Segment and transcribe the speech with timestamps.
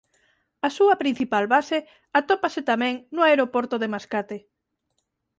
[0.67, 1.77] A súa principal base
[2.19, 4.37] atópase tamén no aeroporto de Mascate.